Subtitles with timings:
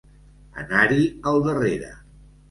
[0.61, 1.91] Anar-hi al darrere.